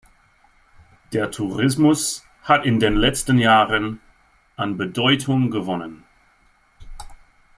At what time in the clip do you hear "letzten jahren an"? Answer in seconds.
2.95-4.75